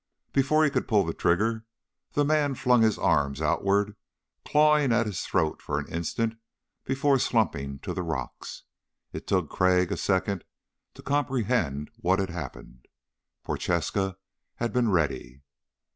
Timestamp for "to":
7.81-7.93, 10.95-11.03